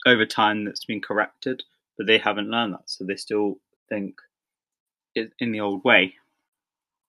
over 0.05 0.25
time 0.25 0.63
that's 0.63 0.85
been 0.85 1.01
corrected, 1.01 1.61
but 1.97 2.07
they 2.07 2.17
haven't 2.17 2.49
learned 2.49 2.73
that, 2.73 2.83
so 2.85 3.03
they 3.03 3.15
still 3.15 3.57
think 3.89 4.15
it 5.15 5.33
in 5.39 5.51
the 5.51 5.59
old 5.59 5.83
way. 5.83 6.13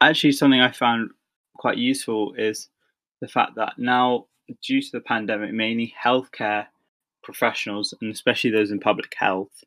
Actually, 0.01 0.33
something 0.33 0.61
I 0.61 0.73
found 0.73 1.11
quite 1.59 1.77
useful 1.77 2.35
is 2.39 2.69
the 3.21 3.29
fact 3.29 3.57
that 3.57 3.75
now, 3.79 4.27
due 4.63 4.81
to 4.81 4.91
the 4.93 5.01
pandemic, 5.01 5.53
mainly 5.53 5.93
healthcare 6.03 6.67
professionals, 7.23 7.93
and 8.01 8.11
especially 8.11 8.51
those 8.51 8.71
in 8.71 8.81
public 8.81 9.15
health, 9.17 9.65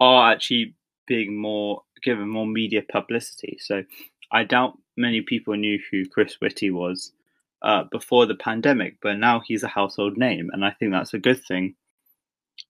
are 0.00 0.32
actually 0.32 0.74
being 1.06 1.40
more 1.40 1.82
given 2.02 2.28
more 2.28 2.46
media 2.46 2.82
publicity. 2.82 3.58
So 3.60 3.84
I 4.32 4.44
doubt 4.44 4.78
many 4.96 5.20
people 5.20 5.54
knew 5.54 5.78
who 5.90 6.04
Chris 6.06 6.40
Whitty 6.40 6.70
was 6.70 7.12
uh, 7.62 7.84
before 7.90 8.26
the 8.26 8.34
pandemic, 8.34 8.96
but 9.00 9.18
now 9.18 9.40
he's 9.46 9.62
a 9.62 9.68
household 9.68 10.16
name, 10.16 10.50
and 10.52 10.64
I 10.64 10.70
think 10.70 10.92
that's 10.92 11.14
a 11.14 11.18
good 11.18 11.42
thing. 11.44 11.74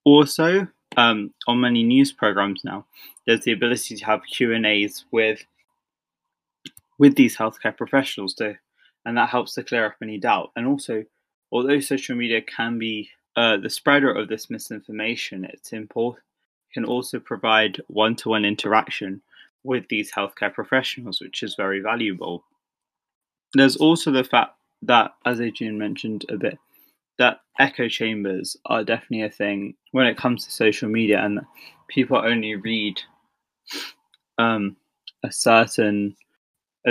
Also, 0.05 0.69
um, 0.97 1.33
on 1.47 1.61
many 1.61 1.83
news 1.83 2.13
programs 2.13 2.63
now, 2.65 2.87
there's 3.27 3.45
the 3.45 3.53
ability 3.53 3.97
to 3.97 4.05
have 4.05 4.21
Q 4.31 4.53
and 4.53 4.67
A's 4.67 5.05
with 5.11 5.45
with 6.99 7.17
these 7.17 7.37
healthcare 7.37 7.77
professionals 7.77 8.35
to, 8.35 8.57
and 9.05 9.17
that 9.17 9.31
helps 9.31 9.55
to 9.55 9.65
clear 9.65 9.87
up 9.87 9.97
any 10.03 10.19
doubt. 10.19 10.51
And 10.57 10.67
also, 10.67 11.05
although 11.53 11.81
social 11.81 12.17
media 12.17 12.41
can 12.43 12.79
be 12.79 13.11
uh, 13.37 13.57
the 13.59 13.71
spreader 13.71 14.13
of 14.13 14.29
this 14.29 14.49
misinformation, 14.51 15.45
it's 15.45 15.73
important 15.73 16.23
can 16.77 16.85
also 16.85 17.19
provide 17.19 17.81
one 17.87 18.15
to 18.15 18.29
one 18.29 18.45
interaction 18.45 19.23
with 19.65 19.89
these 19.89 20.13
healthcare 20.13 20.53
professionals, 20.53 21.23
which 21.23 21.43
is 21.43 21.55
very 21.55 21.81
valuable. 21.81 22.45
There's 23.55 23.77
also 23.77 24.11
the 24.11 24.25
fact 24.25 24.57
that, 24.83 25.15
as 25.25 25.41
Adrian 25.41 25.79
mentioned 25.79 26.27
a 26.29 26.37
bit, 26.37 26.59
that 27.19 27.41
echo 27.59 27.89
chambers 27.89 28.59
are 28.67 28.85
definitely 28.85 29.23
a 29.23 29.31
thing 29.31 29.75
when 29.93 30.07
it 30.07 30.19
comes 30.19 30.45
to 30.45 30.51
social 30.51 30.91
media, 30.91 31.25
and 31.25 31.41
people 31.89 32.19
only 32.19 32.57
read 32.57 33.01
um, 34.37 34.77
a 35.25 35.33
certain 35.33 36.15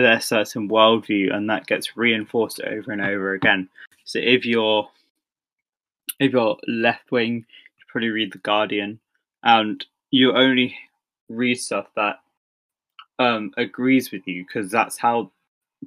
a 0.03 0.19
certain 0.19 0.67
worldview, 0.67 1.33
and 1.33 1.49
that 1.49 1.67
gets 1.67 1.95
reinforced 1.95 2.59
over 2.61 2.91
and 2.91 3.01
over 3.01 3.33
again. 3.33 3.69
So 4.03 4.19
if 4.19 4.45
you're 4.45 4.89
if 6.19 6.31
you're 6.31 6.57
left 6.67 7.11
wing, 7.11 7.45
you 7.77 7.85
probably 7.87 8.09
read 8.09 8.33
the 8.33 8.39
Guardian, 8.39 8.99
and 9.43 9.85
you 10.11 10.33
only 10.33 10.75
read 11.29 11.55
stuff 11.55 11.87
that 11.95 12.17
um, 13.19 13.51
agrees 13.57 14.11
with 14.11 14.23
you 14.25 14.45
because 14.45 14.71
that's 14.71 14.97
how 14.97 15.31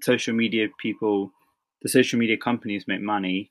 social 0.02 0.34
media 0.34 0.68
people, 0.78 1.32
the 1.82 1.88
social 1.88 2.18
media 2.18 2.36
companies 2.36 2.88
make 2.88 3.00
money 3.00 3.50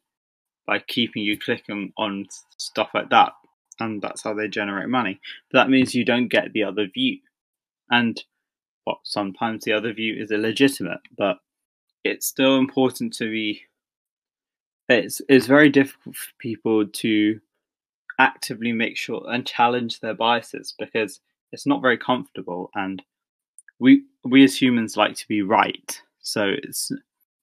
by 0.66 0.80
keeping 0.80 1.24
you 1.24 1.38
clicking 1.38 1.94
on 1.98 2.26
stuff 2.58 2.90
like 2.94 3.10
that, 3.10 3.34
and 3.80 4.02
that's 4.02 4.24
how 4.24 4.34
they 4.34 4.48
generate 4.48 4.90
money. 4.90 5.20
But 5.52 5.60
that 5.60 5.70
means 5.70 5.96
you 5.96 6.04
don't 6.06 6.28
get 6.28 6.54
the 6.54 6.64
other 6.64 6.88
view, 6.88 7.20
and 7.90 8.22
sometimes 9.04 9.64
the 9.64 9.74
other 9.74 9.94
view 9.94 10.16
is 10.22 10.32
illegitimate, 10.32 11.02
but 11.18 11.38
it's 12.04 12.28
still 12.28 12.58
important 12.58 13.14
to 13.16 13.30
be. 13.30 13.62
It's 14.90 15.22
it's 15.28 15.48
very 15.48 15.70
difficult 15.70 16.16
for 16.16 16.30
people 16.40 16.88
to 16.88 17.40
actively 18.20 18.72
make 18.72 18.98
sure 18.98 19.24
and 19.28 19.46
challenge 19.46 20.00
their 20.00 20.14
biases 20.14 20.74
because 20.80 21.20
it's 21.52 21.66
not 21.66 21.82
very 21.82 21.98
comfortable 21.98 22.70
and 22.76 23.02
we 23.80 24.04
we 24.24 24.44
as 24.44 24.60
humans 24.60 24.98
like 24.98 25.16
to 25.16 25.28
be 25.28 25.42
right 25.42 26.02
so 26.20 26.48
it's 26.64 26.92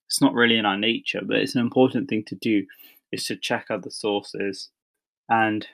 it's 0.06 0.20
not 0.20 0.34
really 0.34 0.58
in 0.58 0.66
our 0.66 0.76
nature 0.76 1.20
but 1.24 1.36
it's 1.36 1.54
an 1.54 1.60
important 1.60 2.08
thing 2.08 2.24
to 2.24 2.34
do 2.36 2.64
is 3.12 3.24
to 3.24 3.36
check 3.36 3.66
other 3.70 3.90
sources 3.90 4.70
and 5.28 5.66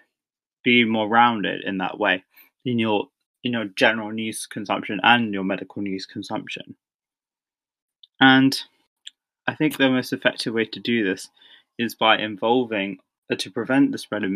be 0.63 0.85
more 0.85 1.09
rounded 1.09 1.65
in 1.65 1.79
that 1.79 1.99
way 1.99 2.23
in 2.65 2.79
your 2.79 3.09
in 3.43 3.53
your 3.53 3.67
general 3.77 4.11
news 4.11 4.47
consumption 4.47 5.01
and 5.03 5.33
your 5.33 5.45
medical 5.45 5.83
news 5.83 6.07
consumption. 6.07 6.77
And 8.21 8.61
i 9.47 9.55
think 9.55 9.77
the 9.77 9.91
most 9.91 10.13
effective 10.13 10.55
way 10.55 10.65
to 10.67 10.79
do 10.79 11.03
this 11.03 11.29
is 11.79 11.95
by 11.95 12.19
involving 12.19 12.99
to 13.37 13.51
prevent 13.51 13.93
the 13.93 13.99
spread 13.99 14.25
of 14.25 14.31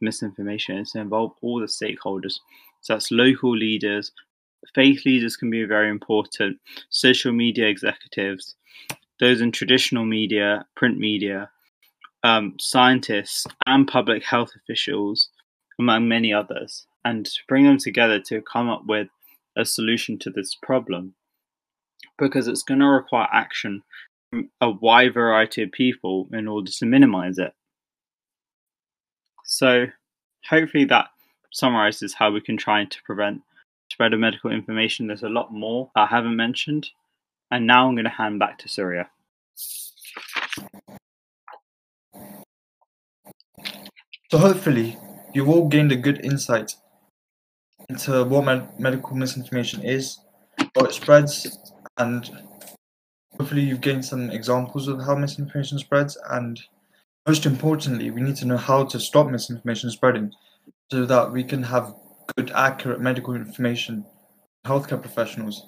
misinformation 0.00 0.78
is 0.78 0.90
to 0.90 1.00
involve 1.00 1.32
all 1.40 1.60
the 1.60 1.66
stakeholders. 1.66 2.34
So 2.80 2.94
that's 2.94 3.10
local 3.10 3.56
leaders, 3.56 4.12
faith 4.74 5.04
leaders 5.06 5.36
can 5.36 5.50
be 5.50 5.64
very 5.64 5.88
important, 5.88 6.58
social 6.88 7.32
media 7.32 7.68
executives, 7.68 8.56
those 9.20 9.40
in 9.40 9.52
traditional 9.52 10.04
media, 10.04 10.66
print 10.76 10.98
media, 10.98 11.50
um, 12.22 12.56
scientists, 12.58 13.46
and 13.66 13.86
public 13.86 14.24
health 14.24 14.50
officials, 14.56 15.28
among 15.78 16.08
many 16.08 16.32
others, 16.32 16.86
and 17.04 17.28
bring 17.48 17.64
them 17.64 17.78
together 17.78 18.20
to 18.20 18.42
come 18.42 18.68
up 18.68 18.82
with 18.86 19.08
a 19.56 19.64
solution 19.64 20.18
to 20.18 20.30
this 20.30 20.54
problem. 20.54 21.14
Because 22.18 22.48
it's 22.48 22.62
going 22.62 22.80
to 22.80 22.86
require 22.86 23.28
action 23.32 23.82
from 24.30 24.50
a 24.60 24.70
wide 24.70 25.14
variety 25.14 25.62
of 25.62 25.72
people 25.72 26.28
in 26.32 26.46
order 26.46 26.70
to 26.70 26.86
minimize 26.86 27.38
it. 27.38 27.52
So 29.44 29.86
hopefully 30.48 30.84
that 30.84 31.06
summarizes 31.52 32.14
how 32.14 32.30
we 32.30 32.40
can 32.40 32.56
try 32.56 32.84
to 32.84 33.02
prevent 33.04 33.42
spread 33.90 34.12
of 34.12 34.20
medical 34.20 34.50
information. 34.50 35.06
There's 35.06 35.22
a 35.22 35.28
lot 35.28 35.52
more 35.52 35.90
I 35.96 36.06
haven't 36.06 36.36
mentioned. 36.36 36.90
And 37.50 37.66
now 37.66 37.88
I'm 37.88 37.94
going 37.94 38.04
to 38.04 38.10
hand 38.10 38.38
back 38.38 38.58
to 38.58 38.68
Surya. 38.68 39.10
So 44.30 44.38
hopefully 44.38 44.96
you've 45.34 45.48
all 45.48 45.68
gained 45.68 45.90
a 45.90 45.96
good 45.96 46.24
insight 46.24 46.76
into 47.90 48.24
what 48.24 48.44
med- 48.44 48.80
medical 48.80 49.16
misinformation 49.16 49.84
is, 49.84 50.18
how 50.58 50.84
it 50.84 50.92
spreads, 50.92 51.72
and 51.98 52.30
hopefully 53.38 53.62
you've 53.62 53.80
gained 53.80 54.04
some 54.04 54.30
examples 54.30 54.88
of 54.88 55.00
how 55.00 55.14
misinformation 55.14 55.78
spreads 55.78 56.16
and 56.30 56.60
most 57.26 57.46
importantly, 57.46 58.10
we 58.10 58.22
need 58.22 58.36
to 58.36 58.46
know 58.46 58.56
how 58.56 58.84
to 58.84 58.98
stop 58.98 59.28
misinformation 59.28 59.90
spreading 59.90 60.32
so 60.90 61.04
that 61.04 61.30
we 61.30 61.44
can 61.44 61.62
have 61.62 61.94
good, 62.36 62.50
accurate 62.52 63.00
medical 63.00 63.34
information 63.34 64.04
healthcare 64.66 65.00
professionals. 65.00 65.66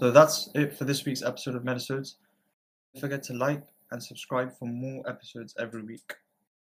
So 0.00 0.10
that's 0.10 0.50
it 0.54 0.76
for 0.76 0.84
this 0.84 1.04
week's 1.04 1.22
episode 1.22 1.54
of 1.54 1.64
Medisodes. 1.64 2.16
Don't 2.92 3.00
forget 3.00 3.22
to 3.24 3.34
like 3.34 3.62
and 3.90 4.02
subscribe 4.02 4.52
for 4.58 4.66
more 4.66 5.02
episodes 5.08 5.54
every 5.58 5.82
week. 5.82 6.14